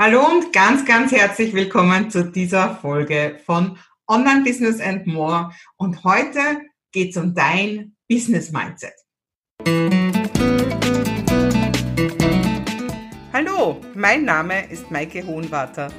[0.00, 5.50] Hallo und ganz, ganz herzlich willkommen zu dieser Folge von Online Business and More.
[5.76, 6.38] Und heute
[6.92, 8.92] geht es um dein Business Mindset.
[13.32, 15.90] Hallo, mein Name ist Maike Hohenwarter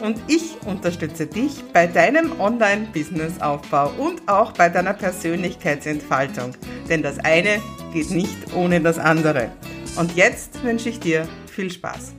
[0.00, 6.54] und ich unterstütze dich bei deinem Online-Business-Aufbau und auch bei deiner Persönlichkeitsentfaltung.
[6.90, 7.62] Denn das eine
[7.94, 9.50] geht nicht ohne das andere.
[9.98, 12.12] Und jetzt wünsche ich dir viel Spaß.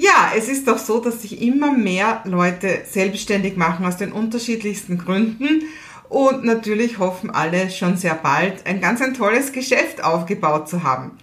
[0.00, 4.96] Ja, es ist doch so, dass sich immer mehr Leute selbstständig machen aus den unterschiedlichsten
[4.96, 5.64] Gründen.
[6.08, 11.18] Und natürlich hoffen alle schon sehr bald ein ganz ein tolles Geschäft aufgebaut zu haben.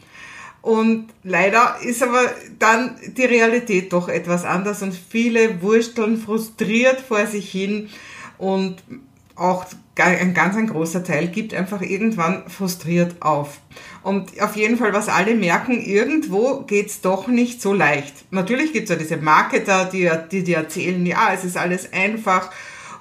[0.61, 2.29] Und leider ist aber
[2.59, 7.87] dann die Realität doch etwas anders und viele wursteln frustriert vor sich hin
[8.37, 8.83] und
[9.37, 9.65] auch
[9.97, 13.59] ein ganz ein großer Teil gibt einfach irgendwann frustriert auf.
[14.03, 18.31] Und auf jeden Fall, was alle merken, irgendwo geht's doch nicht so leicht.
[18.31, 22.51] Natürlich gibt's ja diese Marketer, die, die dir erzählen, ja, es ist alles einfach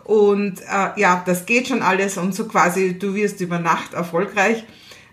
[0.05, 4.65] und äh, ja, das geht schon alles und so quasi, du wirst über Nacht erfolgreich.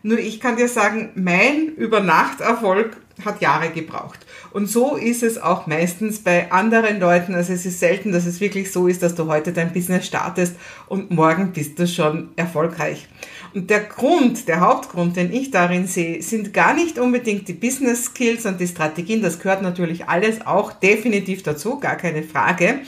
[0.03, 4.19] Nur ich kann dir sagen, mein Übernachterfolg hat Jahre gebraucht.
[4.51, 7.35] Und so ist es auch meistens bei anderen Leuten.
[7.35, 10.55] Also es ist selten, dass es wirklich so ist, dass du heute dein Business startest
[10.87, 13.07] und morgen bist du schon erfolgreich.
[13.53, 18.05] Und der Grund, der Hauptgrund, den ich darin sehe, sind gar nicht unbedingt die Business
[18.05, 19.21] Skills und die Strategien.
[19.21, 22.81] Das gehört natürlich alles auch definitiv dazu, gar keine Frage.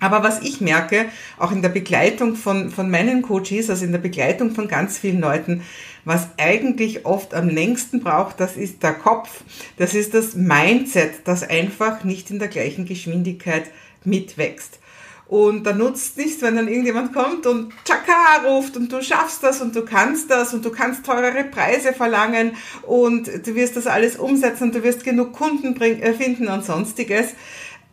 [0.00, 1.06] Aber was ich merke,
[1.38, 5.20] auch in der Begleitung von, von meinen Coaches, also in der Begleitung von ganz vielen
[5.20, 5.62] Leuten,
[6.04, 9.42] was eigentlich oft am längsten braucht, das ist der Kopf,
[9.76, 13.64] das ist das Mindset, das einfach nicht in der gleichen Geschwindigkeit
[14.04, 14.78] mitwächst.
[15.26, 19.62] Und da nutzt nichts, wenn dann irgendjemand kommt und Chaka ruft und du schaffst das
[19.62, 24.16] und du kannst das und du kannst teurere Preise verlangen und du wirst das alles
[24.16, 27.28] umsetzen und du wirst genug Kunden äh, finden und sonstiges,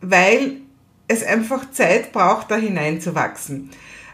[0.02, 0.58] weil
[1.08, 3.70] es einfach Zeit braucht, da hineinzuwachsen.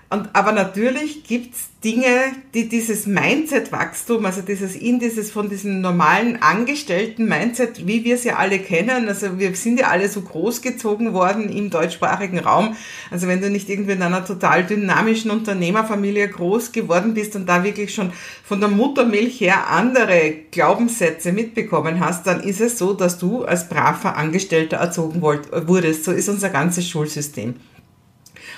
[0.09, 2.08] Und, aber natürlich gibt's Dinge,
[2.53, 8.38] die dieses Mindset-Wachstum, also dieses in dieses von diesem normalen Angestellten-Mindset, wie wir es ja
[8.38, 12.78] alle kennen, also wir sind ja alle so großgezogen worden im deutschsprachigen Raum.
[13.12, 17.66] Also wenn du nicht irgendwie in einer total dynamischen Unternehmerfamilie groß geworden bist und da
[17.66, 18.13] wirklich schon
[18.46, 23.67] von der Muttermilch her andere Glaubenssätze mitbekommen hast, dann ist es so, dass du als
[23.67, 26.06] braver Angestellter erzogen wurdest.
[26.06, 27.56] So ist unser ganzes Schulsystem.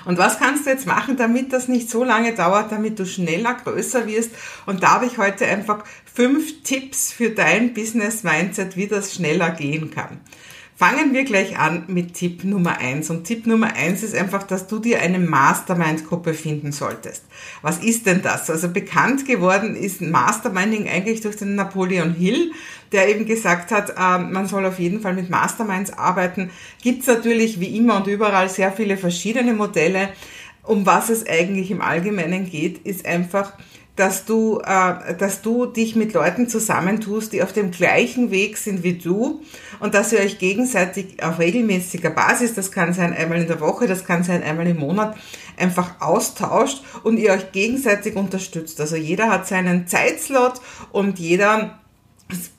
[0.05, 3.53] Und was kannst du jetzt machen, damit das nicht so lange dauert, damit du schneller
[3.53, 4.31] größer wirst?
[4.65, 5.83] Und da habe ich heute einfach
[6.13, 10.19] fünf Tipps für dein Business Mindset, wie das schneller gehen kann.
[10.79, 13.09] Fangen wir gleich an mit Tipp Nummer eins.
[13.09, 17.25] Und Tipp Nummer eins ist einfach, dass du dir eine Mastermind-Gruppe finden solltest.
[17.61, 18.49] Was ist denn das?
[18.49, 22.53] Also bekannt geworden ist Masterminding eigentlich durch den Napoleon Hill,
[22.93, 26.49] der eben gesagt hat, ähm, man soll auf jeden Fall mit Masterminds arbeiten.
[26.81, 30.07] Gibt es natürlich wie immer und überall sehr viele verschiedene Modelle.
[30.63, 33.51] Um was es eigentlich im Allgemeinen geht, ist einfach,
[33.99, 38.81] dass du, äh, dass du dich mit Leuten zusammentust, die auf dem gleichen Weg sind
[38.81, 39.41] wie du
[39.81, 43.87] und dass ihr euch gegenseitig auf regelmäßiger Basis, das kann sein einmal in der Woche,
[43.87, 45.17] das kann sein einmal im Monat,
[45.57, 48.79] einfach austauscht und ihr euch gegenseitig unterstützt.
[48.79, 50.61] Also jeder hat seinen Zeitslot
[50.93, 51.78] und jeder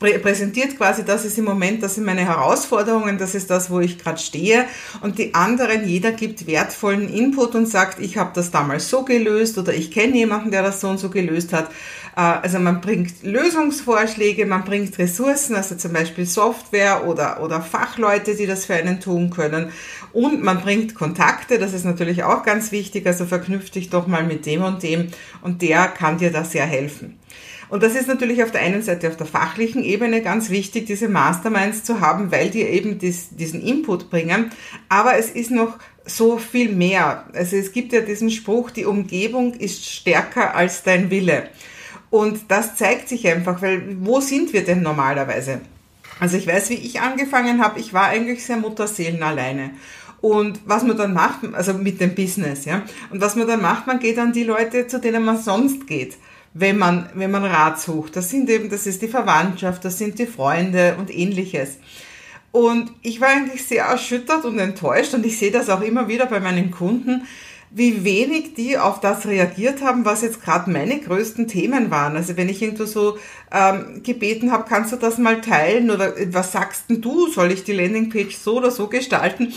[0.00, 3.98] präsentiert quasi, das ist im Moment, das sind meine Herausforderungen, das ist das, wo ich
[3.98, 4.64] gerade stehe.
[5.00, 9.59] Und die anderen, jeder gibt wertvollen Input und sagt, ich habe das damals so gelöst
[9.59, 11.70] oder ich kenne jemanden, der das so und so gelöst hat.
[12.16, 18.34] Äh, also man bringt Lösungsvorschläge, man bringt Ressourcen, also zum Beispiel Software oder, oder Fachleute,
[18.34, 19.70] die das für einen tun können.
[20.12, 24.25] Und man bringt Kontakte, das ist natürlich auch ganz wichtig, also verknüpft dich doch mal
[24.25, 25.09] mit dem und dem
[25.42, 27.19] und der kann dir da sehr helfen.
[27.70, 31.08] Und das ist natürlich auf der einen Seite auf der fachlichen Ebene ganz wichtig, diese
[31.08, 34.50] Masterminds zu haben, weil die eben dies, diesen Input bringen.
[34.88, 37.26] Aber es ist noch so viel mehr.
[37.32, 41.48] Also es gibt ja diesen Spruch, die Umgebung ist stärker als dein Wille.
[42.10, 45.60] Und das zeigt sich einfach, weil wo sind wir denn normalerweise?
[46.19, 49.71] Also ich weiß, wie ich angefangen habe, ich war eigentlich sehr Mutterseelen alleine.
[50.21, 52.83] Und was man dann macht, also mit dem Business, ja.
[53.10, 56.16] Und was man dann macht, man geht an die Leute, zu denen man sonst geht
[56.52, 58.16] wenn man, wenn man Rat sucht.
[58.16, 61.78] Das sind eben, das ist die Verwandtschaft, das sind die Freunde und ähnliches.
[62.52, 66.26] Und ich war eigentlich sehr erschüttert und enttäuscht und ich sehe das auch immer wieder
[66.26, 67.22] bei meinen Kunden,
[67.70, 72.16] wie wenig die auf das reagiert haben, was jetzt gerade meine größten Themen waren.
[72.16, 73.16] Also wenn ich irgendwo so
[73.53, 77.62] ähm, gebeten habe, kannst du das mal teilen oder was sagst denn du, soll ich
[77.62, 79.53] die Landingpage so oder so gestalten?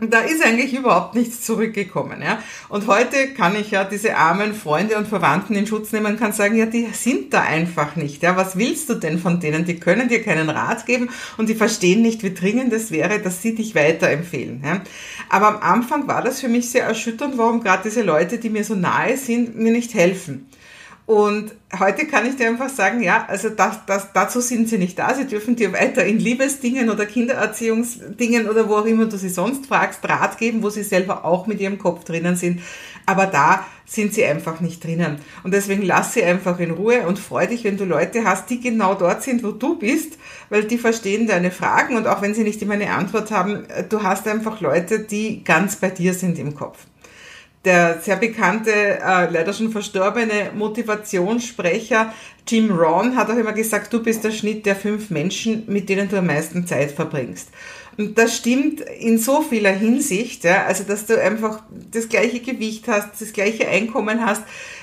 [0.00, 2.20] Da ist eigentlich überhaupt nichts zurückgekommen.
[2.20, 2.42] Ja?
[2.68, 6.32] Und heute kann ich ja diese armen Freunde und Verwandten in Schutz nehmen und kann
[6.32, 8.22] sagen, ja, die sind da einfach nicht.
[8.22, 8.36] Ja?
[8.36, 9.64] Was willst du denn von denen?
[9.64, 13.40] Die können dir keinen Rat geben und die verstehen nicht, wie dringend es wäre, dass
[13.40, 14.62] sie dich weiterempfehlen.
[14.64, 14.82] Ja?
[15.28, 18.64] Aber am Anfang war das für mich sehr erschütternd, warum gerade diese Leute, die mir
[18.64, 20.48] so nahe sind, mir nicht helfen.
[21.06, 24.98] Und heute kann ich dir einfach sagen, ja, also das, das, dazu sind sie nicht
[24.98, 25.14] da.
[25.14, 29.66] Sie dürfen dir weiter in Liebesdingen oder Kindererziehungsdingen oder wo auch immer du sie sonst
[29.66, 32.62] fragst, Rat geben, wo sie selber auch mit ihrem Kopf drinnen sind.
[33.04, 35.18] Aber da sind sie einfach nicht drinnen.
[35.42, 38.60] Und deswegen lass sie einfach in Ruhe und freu dich, wenn du Leute hast, die
[38.60, 40.16] genau dort sind, wo du bist,
[40.48, 44.02] weil die verstehen deine Fragen und auch wenn sie nicht immer eine Antwort haben, du
[44.02, 46.86] hast einfach Leute, die ganz bei dir sind im Kopf
[47.64, 52.12] der sehr bekannte, äh, leider schon verstorbene Motivationssprecher
[52.46, 56.08] Jim Rohn hat auch immer gesagt, du bist der Schnitt der fünf Menschen, mit denen
[56.08, 57.48] du am meisten Zeit verbringst.
[57.96, 62.86] Und das stimmt in so vieler Hinsicht, ja, also dass du einfach das gleiche Gewicht
[62.88, 64.42] hast, das gleiche Einkommen hast,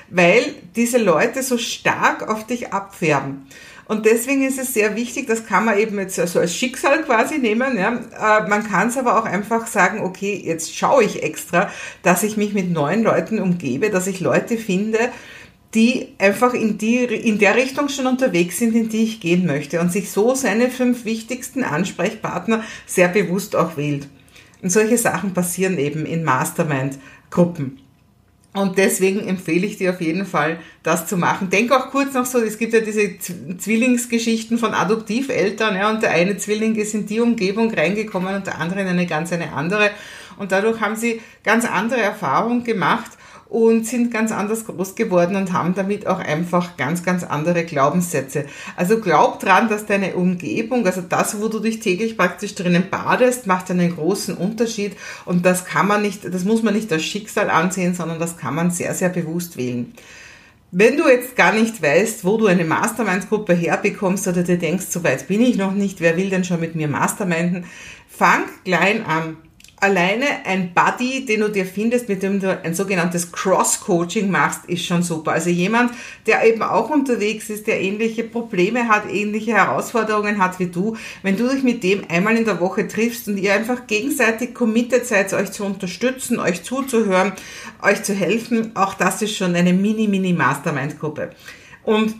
[0.09, 0.43] weil
[0.75, 3.47] diese Leute so stark auf dich abfärben.
[3.85, 7.39] Und deswegen ist es sehr wichtig, das kann man eben jetzt so als Schicksal quasi
[7.39, 7.77] nehmen.
[7.77, 7.93] Ja.
[7.93, 11.69] Äh, man kann es aber auch einfach sagen, okay, jetzt schaue ich extra,
[12.03, 14.99] dass ich mich mit neuen Leuten umgebe, dass ich Leute finde,
[15.73, 19.79] die einfach in, die, in der Richtung schon unterwegs sind, in die ich gehen möchte
[19.79, 24.07] und sich so seine fünf wichtigsten Ansprechpartner sehr bewusst auch wählt.
[24.61, 27.80] Und solche Sachen passieren eben in Mastermind-Gruppen.
[28.53, 31.49] Und deswegen empfehle ich dir auf jeden Fall, das zu machen.
[31.49, 36.11] Denk auch kurz noch so, es gibt ja diese Zwillingsgeschichten von Adoptiveltern, ja, und der
[36.11, 39.91] eine Zwilling ist in die Umgebung reingekommen und der andere in eine ganz eine andere.
[40.37, 43.11] Und dadurch haben sie ganz andere Erfahrungen gemacht
[43.51, 48.45] und sind ganz anders groß geworden und haben damit auch einfach ganz, ganz andere Glaubenssätze.
[48.77, 53.47] Also glaub dran, dass deine Umgebung, also das, wo du dich täglich praktisch drinnen badest,
[53.47, 54.95] macht einen großen Unterschied
[55.25, 58.55] und das kann man nicht, das muss man nicht als Schicksal ansehen, sondern das kann
[58.55, 59.93] man sehr, sehr bewusst wählen.
[60.71, 65.03] Wenn du jetzt gar nicht weißt, wo du eine Masterminds-Gruppe herbekommst oder dir denkst, so
[65.03, 67.65] weit bin ich noch nicht, wer will denn schon mit mir Masterminden,
[68.07, 69.35] fang klein an
[69.81, 74.85] alleine ein Buddy, den du dir findest, mit dem du ein sogenanntes Cross-Coaching machst, ist
[74.85, 75.31] schon super.
[75.31, 75.91] Also jemand,
[76.27, 80.95] der eben auch unterwegs ist, der ähnliche Probleme hat, ähnliche Herausforderungen hat wie du.
[81.23, 85.05] Wenn du dich mit dem einmal in der Woche triffst und ihr einfach gegenseitig committed
[85.07, 87.33] seid, euch zu unterstützen, euch zuzuhören,
[87.81, 91.31] euch zu helfen, auch das ist schon eine Mini-Mini-Mastermind-Gruppe.
[91.83, 92.15] Und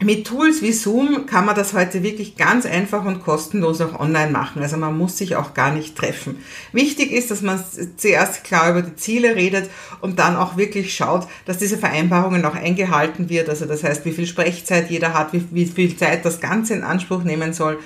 [0.00, 4.30] mit Tools wie Zoom kann man das heute wirklich ganz einfach und kostenlos auch online
[4.30, 4.62] machen.
[4.62, 6.44] Also man muss sich auch gar nicht treffen.
[6.72, 7.62] Wichtig ist, dass man
[7.96, 9.68] zuerst klar über die Ziele redet
[10.00, 13.48] und dann auch wirklich schaut, dass diese Vereinbarungen auch eingehalten wird.
[13.48, 16.84] Also das heißt, wie viel Sprechzeit jeder hat, wie, wie viel Zeit das Ganze in
[16.84, 17.80] Anspruch nehmen soll.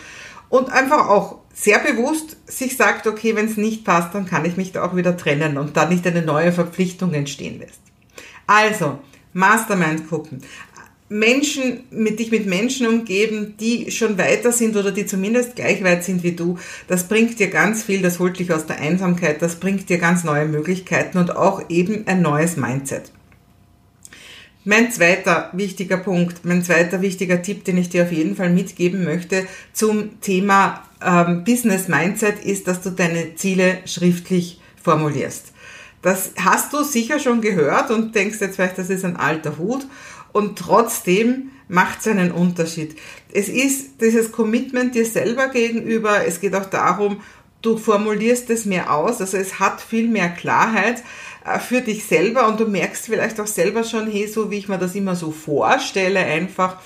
[0.50, 4.58] Und einfach auch sehr bewusst sich sagt, okay, wenn es nicht passt, dann kann ich
[4.58, 7.81] mich da auch wieder trennen und da nicht eine neue Verpflichtung entstehen lässt.
[8.47, 8.99] Also,
[9.35, 10.43] Mastermind-Gruppen.
[11.12, 16.05] Menschen, mit dich mit Menschen umgeben, die schon weiter sind oder die zumindest gleich weit
[16.05, 19.56] sind wie du, das bringt dir ganz viel, das holt dich aus der Einsamkeit, das
[19.56, 23.12] bringt dir ganz neue Möglichkeiten und auch eben ein neues Mindset.
[24.64, 29.05] Mein zweiter wichtiger Punkt, mein zweiter wichtiger Tipp, den ich dir auf jeden Fall mitgeben
[29.05, 35.52] möchte zum Thema ähm, Business Mindset ist, dass du deine Ziele schriftlich formulierst.
[36.03, 39.87] Das hast du sicher schon gehört und denkst jetzt vielleicht, das ist ein alter Hut.
[40.33, 42.97] Und trotzdem macht es einen Unterschied.
[43.33, 47.21] Es ist dieses Commitment dir selber gegenüber, es geht auch darum,
[47.63, 51.03] du formulierst es mehr aus, also es hat viel mehr Klarheit
[51.44, 52.49] äh, für dich selber.
[52.49, 55.31] Und du merkst vielleicht auch selber schon, hey, so wie ich mir das immer so
[55.31, 56.79] vorstelle, einfach,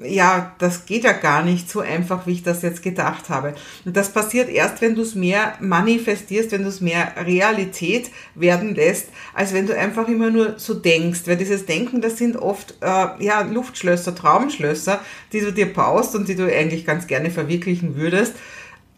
[0.00, 3.54] ja, das geht ja gar nicht so einfach, wie ich das jetzt gedacht habe.
[3.84, 8.74] Und das passiert erst, wenn du es mehr manifestierst, wenn du es mehr Realität werden
[8.74, 11.20] lässt, als wenn du einfach immer nur so denkst.
[11.26, 15.00] Weil dieses Denken, das sind oft äh, ja Luftschlösser, Traumschlösser,
[15.32, 18.34] die du dir baust und die du eigentlich ganz gerne verwirklichen würdest.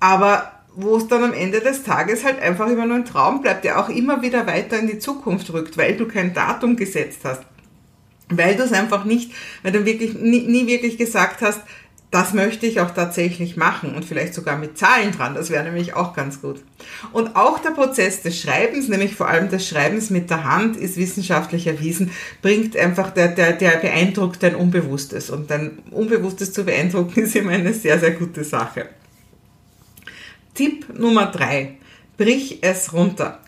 [0.01, 3.65] Aber wo es dann am Ende des Tages halt einfach immer nur ein Traum bleibt,
[3.65, 7.43] der auch immer wieder weiter in die Zukunft rückt, weil du kein Datum gesetzt hast
[8.29, 11.61] weil du es einfach nicht, weil du wirklich nie, nie wirklich gesagt hast,
[12.11, 15.35] das möchte ich auch tatsächlich machen und vielleicht sogar mit Zahlen dran.
[15.35, 16.63] Das wäre nämlich auch ganz gut.
[17.13, 20.97] Und auch der Prozess des Schreibens, nämlich vor allem des Schreibens mit der Hand, ist
[20.97, 25.31] wissenschaftlich erwiesen, bringt einfach, der, der, der beeindruckt dein Unbewusstes.
[25.31, 28.87] Und dein Unbewusstes zu beeindrucken ist immer eine sehr, sehr gute Sache.
[30.55, 31.75] Tipp Nummer drei.
[32.17, 33.41] Brich es runter.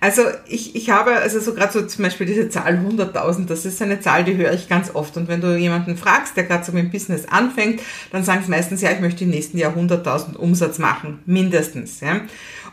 [0.00, 3.82] Also ich, ich habe, also so gerade so zum Beispiel diese Zahl 100.000, das ist
[3.82, 5.16] eine Zahl, die höre ich ganz oft.
[5.16, 7.80] Und wenn du jemanden fragst, der gerade so mit dem Business anfängt,
[8.12, 12.00] dann sagen sie meistens, ja, ich möchte im nächsten Jahr 100.000 Umsatz machen, mindestens.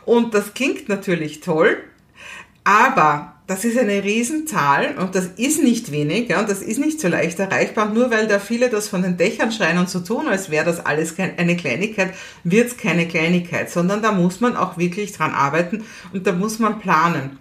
[0.06, 1.78] Und das klingt natürlich toll,
[2.63, 7.01] aber das ist eine Riesenzahl und das ist nicht wenig ja, und das ist nicht
[7.01, 7.89] so leicht erreichbar.
[7.89, 10.86] nur weil da viele das von den Dächern schreien und so tun, als wäre das
[10.86, 12.13] alles eine Kleinigkeit,
[12.46, 16.60] wird es keine Kleinigkeit, sondern da muss man auch wirklich dran arbeiten und da muss
[16.60, 17.38] man planen.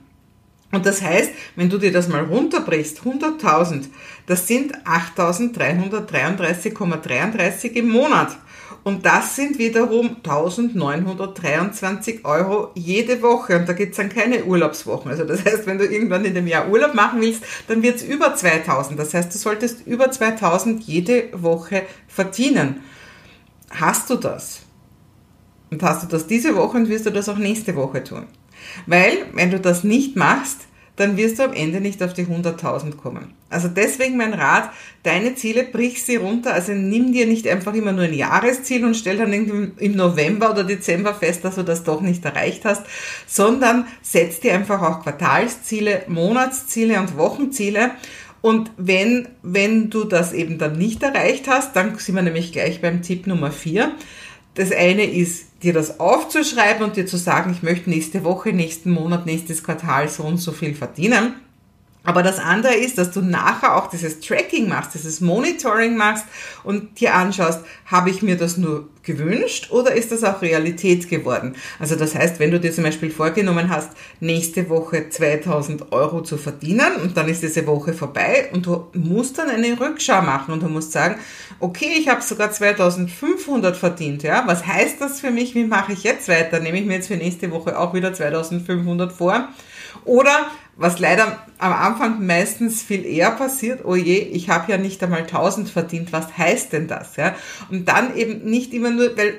[0.72, 3.84] Und das heißt, wenn du dir das mal runterbrichst, 100.000,
[4.26, 8.36] das sind 8.333,33 im Monat.
[8.84, 13.56] Und das sind wiederum 1923 Euro jede Woche.
[13.56, 15.10] Und da gibt's dann keine Urlaubswochen.
[15.10, 18.34] Also das heißt, wenn du irgendwann in dem Jahr Urlaub machen willst, dann wird's über
[18.34, 18.98] 2000.
[18.98, 22.82] Das heißt, du solltest über 2000 jede Woche verdienen.
[23.70, 24.62] Hast du das?
[25.70, 28.26] Und hast du das diese Woche und wirst du das auch nächste Woche tun.
[28.86, 32.96] Weil, wenn du das nicht machst, dann wirst du am Ende nicht auf die 100.000
[32.96, 33.32] kommen.
[33.49, 34.70] Also deswegen mein Rat,
[35.02, 38.94] deine Ziele brich sie runter, also nimm dir nicht einfach immer nur ein Jahresziel und
[38.94, 42.82] stell dann im November oder Dezember fest, dass du das doch nicht erreicht hast,
[43.26, 47.92] sondern setz dir einfach auch Quartalsziele, Monatsziele und Wochenziele
[48.42, 52.80] und wenn, wenn du das eben dann nicht erreicht hast, dann sind wir nämlich gleich
[52.80, 53.92] beim Tipp Nummer 4.
[54.54, 58.90] Das eine ist, dir das aufzuschreiben und dir zu sagen, ich möchte nächste Woche, nächsten
[58.90, 61.35] Monat, nächstes Quartal so und so viel verdienen.
[62.04, 66.25] Aber das andere ist, dass du nachher auch dieses Tracking machst, dieses Monitoring machst
[66.64, 71.56] und dir anschaust, habe ich mir das nur gewünscht oder ist das auch Realität geworden?
[71.78, 73.90] Also das heißt, wenn du dir zum Beispiel vorgenommen hast,
[74.21, 79.38] nächste Woche 2000 Euro zu verdienen und dann ist diese Woche vorbei und du musst
[79.38, 81.16] dann eine Rückschau machen und du musst sagen,
[81.61, 85.54] okay, ich habe sogar 2500 verdient, ja, was heißt das für mich?
[85.54, 86.61] Wie mache ich jetzt weiter?
[86.61, 89.49] Nehme ich mir jetzt für nächste Woche auch wieder 2500 vor?
[90.04, 95.02] Oder was leider am Anfang meistens viel eher passiert, oh je, ich habe ja nicht
[95.02, 97.16] einmal 1000 verdient, was heißt denn das?
[97.16, 97.34] Ja?
[97.70, 99.38] Und dann eben nicht immer nur, weil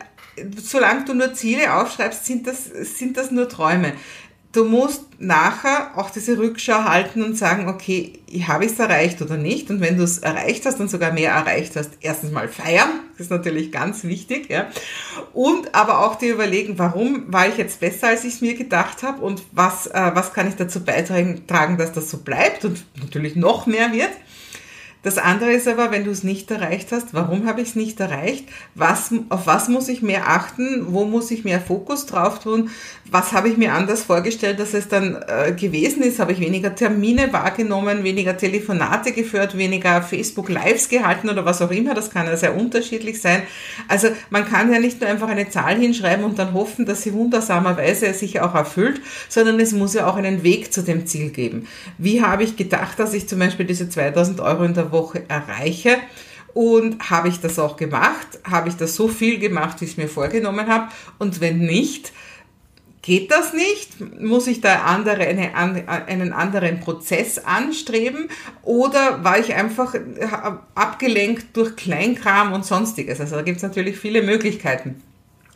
[0.62, 3.94] solange du nur Ziele aufschreibst, sind das, sind das nur Träume
[4.54, 9.36] du musst nachher auch diese Rückschau halten und sagen, okay, habe ich es erreicht oder
[9.36, 9.70] nicht?
[9.70, 13.28] Und wenn du es erreicht hast und sogar mehr erreicht hast, erstens mal feiern, das
[13.28, 14.68] ist natürlich ganz wichtig, ja.
[15.34, 19.04] Und aber auch dir überlegen, warum war ich jetzt besser, als ich es mir gedacht
[19.04, 23.36] habe und was, äh, was kann ich dazu beitragen, dass das so bleibt und natürlich
[23.36, 24.12] noch mehr wird.
[25.04, 28.00] Das andere ist aber, wenn du es nicht erreicht hast, warum habe ich es nicht
[28.00, 28.46] erreicht?
[28.74, 30.94] Was, auf was muss ich mehr achten?
[30.94, 32.70] Wo muss ich mehr Fokus drauf tun?
[33.12, 36.20] Was habe ich mir anders vorgestellt, dass es dann äh, gewesen ist?
[36.20, 41.72] Habe ich weniger Termine wahrgenommen, weniger Telefonate geführt, weniger Facebook Lives gehalten oder was auch
[41.72, 41.94] immer?
[41.94, 43.44] Das kann ja sehr unterschiedlich sein.
[43.90, 47.12] Also man kann ja nicht nur einfach eine Zahl hinschreiben und dann hoffen, dass sie
[47.12, 51.68] wundersamerweise sich auch erfüllt, sondern es muss ja auch einen Weg zu dem Ziel geben.
[51.98, 55.98] Wie habe ich gedacht, dass ich zum Beispiel diese 2000 Euro in der Woche erreiche.
[56.54, 58.28] Und habe ich das auch gemacht?
[58.50, 60.90] Habe ich das so viel gemacht, wie ich es mir vorgenommen habe?
[61.18, 62.14] Und wenn nicht,
[63.02, 64.22] geht das nicht?
[64.22, 65.56] Muss ich da andere, eine,
[65.88, 68.30] einen anderen Prozess anstreben?
[68.62, 69.96] Oder war ich einfach
[70.76, 73.20] abgelenkt durch Kleinkram und sonstiges?
[73.20, 75.02] Also da gibt es natürlich viele Möglichkeiten.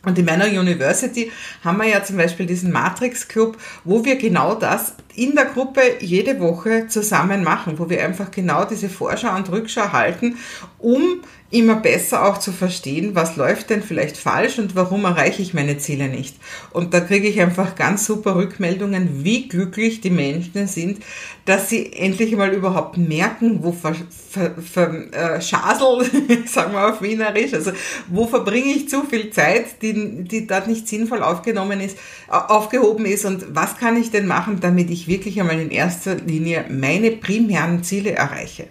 [0.04, 1.32] Und in meiner University
[1.64, 5.80] haben wir ja zum Beispiel diesen Matrix Club, wo wir genau das in der Gruppe
[5.98, 10.38] jede Woche zusammen machen, wo wir einfach genau diese Vorschau und Rückschau halten,
[10.78, 15.54] um immer besser auch zu verstehen, was läuft denn vielleicht falsch und warum erreiche ich
[15.54, 16.36] meine Ziele nicht.
[16.72, 21.02] Und da kriege ich einfach ganz super Rückmeldungen, wie glücklich die Menschen sind,
[21.46, 23.94] dass sie endlich mal überhaupt merken, wo ver,
[24.30, 26.04] ver, ver, äh, Schasel,
[26.46, 27.72] sagen wir auf Wienerisch, also
[28.08, 31.96] wo verbringe ich zu viel Zeit, die, die dort nicht sinnvoll aufgenommen ist,
[32.28, 36.66] aufgehoben ist und was kann ich denn machen, damit ich wirklich einmal in erster Linie
[36.68, 38.66] meine primären Ziele erreiche.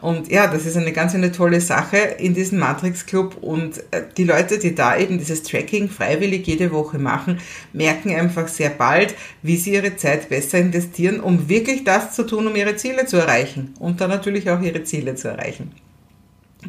[0.00, 4.02] Und ja, das ist eine ganz eine tolle Sache in diesem Matrix Club und äh,
[4.16, 7.40] die Leute, die da eben dieses Tracking freiwillig jede Woche machen,
[7.72, 12.46] merken einfach sehr bald, wie sie ihre Zeit besser investieren, um wirklich das zu tun,
[12.46, 15.72] um ihre Ziele zu erreichen und dann natürlich auch ihre Ziele zu erreichen.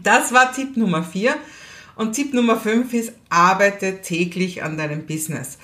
[0.03, 1.35] Das war Tipp Nummer vier.
[1.95, 5.57] Und Tipp Nummer fünf ist, arbeite täglich an deinem Business.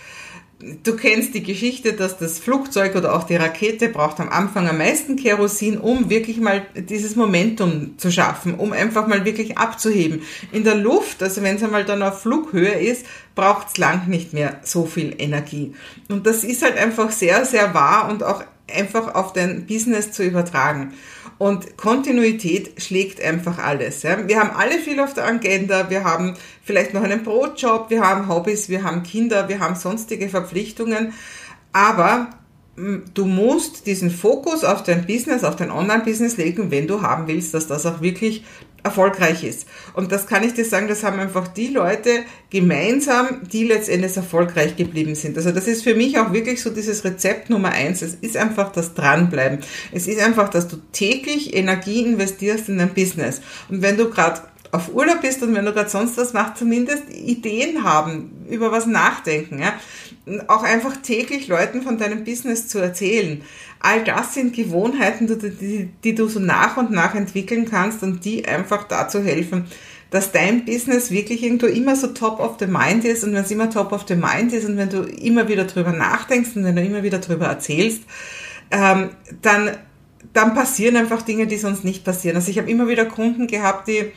[0.84, 4.78] Du kennst die Geschichte, dass das Flugzeug oder auch die Rakete braucht am Anfang am
[4.78, 10.22] meisten Kerosin, um wirklich mal dieses Momentum zu schaffen, um einfach mal wirklich abzuheben.
[10.54, 14.32] In der Luft, also wenn es einmal dann auf Flughöhe ist, braucht es lang nicht
[14.32, 15.74] mehr so viel Energie.
[16.08, 18.42] Und das ist halt einfach sehr, sehr wahr und auch
[18.74, 20.94] einfach auf dein Business zu übertragen.
[21.38, 24.04] Und Kontinuität schlägt einfach alles.
[24.04, 24.28] Ja.
[24.28, 28.30] Wir haben alle viel auf der Agenda, wir haben vielleicht noch einen Brotjob, wir haben
[28.30, 31.14] Hobbys, wir haben Kinder, wir haben sonstige Verpflichtungen.
[31.74, 32.30] Aber
[32.76, 37.54] du musst diesen Fokus auf dein Business, auf dein Online-Business legen, wenn du haben willst,
[37.54, 38.44] dass das auch wirklich
[38.84, 39.66] erfolgreich ist.
[39.94, 42.20] Und das kann ich dir sagen, das haben einfach die Leute
[42.52, 45.38] gemeinsam, die letztendlich erfolgreich geblieben sind.
[45.38, 48.04] Also das ist für mich auch wirklich so dieses Rezept Nummer eins.
[48.04, 49.60] Es ist einfach das Dranbleiben.
[49.92, 53.42] Es ist einfach, dass du täglich Energie investierst in dein Business.
[53.70, 54.42] Und wenn du gerade
[54.76, 58.86] auf Urlaub bist und wenn du gerade sonst was machst, zumindest Ideen haben, über was
[58.86, 59.60] nachdenken.
[59.60, 59.74] Ja?
[60.48, 63.42] Auch einfach täglich Leuten von deinem Business zu erzählen.
[63.80, 68.48] All das sind Gewohnheiten, die, die du so nach und nach entwickeln kannst und die
[68.48, 69.66] einfach dazu helfen,
[70.10, 73.52] dass dein Business wirklich irgendwo immer so top of the mind ist und wenn es
[73.52, 76.76] immer top of the mind ist und wenn du immer wieder drüber nachdenkst und wenn
[76.76, 78.04] du immer wieder drüber erzählst,
[78.72, 79.10] ähm,
[79.42, 79.72] dann,
[80.34, 82.38] dann passieren einfach Dinge, die sonst nicht passieren.
[82.38, 84.12] Also ich habe immer wieder Kunden gehabt, die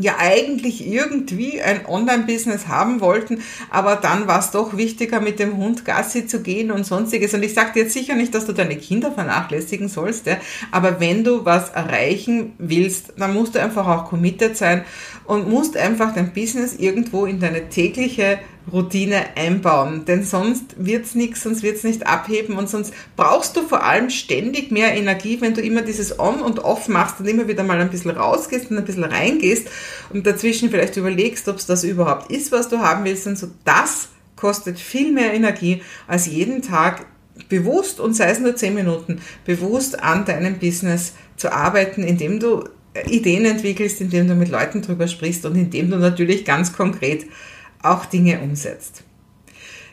[0.00, 5.56] ja eigentlich irgendwie ein Online-Business haben wollten, aber dann war es doch wichtiger, mit dem
[5.56, 7.32] Hund Gassi zu gehen und sonstiges.
[7.34, 10.38] Und ich sage dir jetzt sicher nicht, dass du deine Kinder vernachlässigen sollst, ja,
[10.72, 14.84] aber wenn du was erreichen willst, dann musst du einfach auch committed sein
[15.26, 18.38] und musst einfach dein Business irgendwo in deine tägliche
[18.72, 23.82] Routine einbauen, denn sonst wird's nichts, sonst wird's nicht abheben und sonst brauchst du vor
[23.84, 27.62] allem ständig mehr Energie, wenn du immer dieses On und Off machst und immer wieder
[27.62, 29.68] mal ein bisschen rausgehst und ein bisschen reingehst
[30.10, 33.48] und dazwischen vielleicht überlegst, ob es das überhaupt ist, was du haben willst und so.
[33.64, 37.06] Das kostet viel mehr Energie als jeden Tag
[37.48, 42.64] bewusst und sei es nur zehn Minuten bewusst an deinem Business zu arbeiten, indem du
[43.08, 47.26] Ideen entwickelst, indem du mit Leuten drüber sprichst und indem du natürlich ganz konkret
[47.84, 49.04] auch Dinge umsetzt.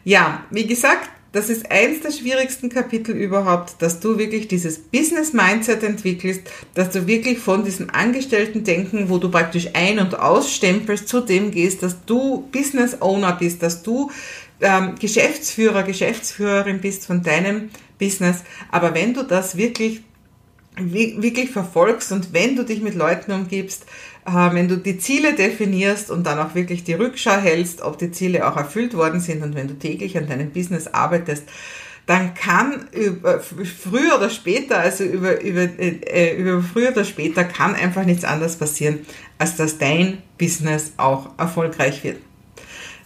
[0.03, 5.31] Ja, wie gesagt, das ist eins der schwierigsten Kapitel überhaupt, dass du wirklich dieses Business
[5.31, 6.41] Mindset entwickelst,
[6.73, 11.83] dass du wirklich von diesem Angestellten-Denken, wo du praktisch ein- und ausstempelst, zu dem gehst,
[11.83, 14.11] dass du Business Owner bist, dass du
[14.59, 18.43] ähm, Geschäftsführer, Geschäftsführerin bist von deinem Business.
[18.69, 20.01] Aber wenn du das wirklich
[20.77, 23.85] wirklich verfolgst und wenn du dich mit Leuten umgibst,
[24.25, 28.47] wenn du die Ziele definierst und dann auch wirklich die Rückschau hältst, ob die Ziele
[28.47, 31.43] auch erfüllt worden sind und wenn du täglich an deinem Business arbeitest,
[32.05, 37.75] dann kann über, früher oder später, also über, über, äh, über früher oder später kann
[37.75, 38.99] einfach nichts anderes passieren,
[39.37, 42.17] als dass dein Business auch erfolgreich wird.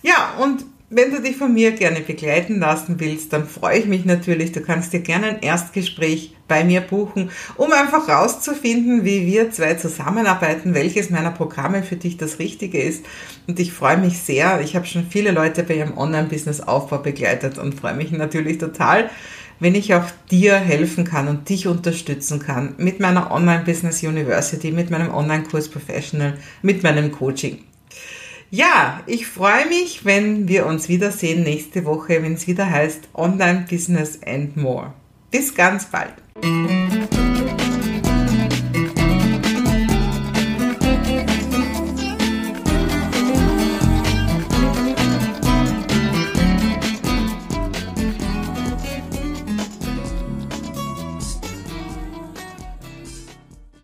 [0.02, 4.06] Ja, und wenn du dich von mir gerne begleiten lassen willst, dann freue ich mich
[4.06, 4.52] natürlich.
[4.52, 9.74] Du kannst dir gerne ein Erstgespräch bei mir buchen, um einfach rauszufinden, wie wir zwei
[9.74, 13.04] zusammenarbeiten, welches meiner Programme für dich das Richtige ist.
[13.48, 14.62] Und ich freue mich sehr.
[14.62, 19.10] Ich habe schon viele Leute bei ihrem Online-Business-Aufbau begleitet und freue mich natürlich total,
[19.60, 24.92] wenn ich auch dir helfen kann und dich unterstützen kann mit meiner Online-Business University, mit
[24.92, 27.60] meinem Online-Kurs Professional, mit meinem Coaching.
[28.58, 33.66] Ja, ich freue mich, wenn wir uns wiedersehen nächste Woche, wenn es wieder heißt Online
[33.70, 34.94] Business and More.
[35.30, 36.14] Bis ganz bald.